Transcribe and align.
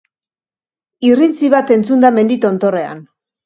Irrintzi 1.11 1.51
bat 1.57 1.77
entzun 1.77 2.05
da 2.09 2.13
mendi 2.19 2.41
tontorrean. 2.51 3.09